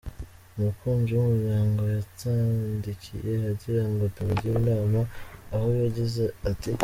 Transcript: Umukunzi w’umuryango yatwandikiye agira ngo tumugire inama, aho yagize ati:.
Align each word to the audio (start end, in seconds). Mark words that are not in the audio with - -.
Umukunzi 0.57 1.11
w’umuryango 1.13 1.81
yatwandikiye 1.95 3.31
agira 3.51 3.83
ngo 3.91 4.03
tumugire 4.15 4.55
inama, 4.61 4.99
aho 5.53 5.67
yagize 5.81 6.23
ati:. 6.49 6.71